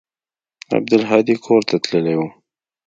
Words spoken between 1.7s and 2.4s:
تللى و.